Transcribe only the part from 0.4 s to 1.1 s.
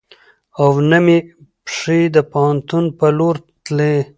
او نه